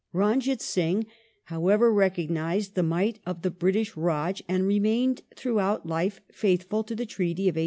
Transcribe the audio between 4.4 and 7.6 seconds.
and remained throughout life faithful to the treaty of 1809.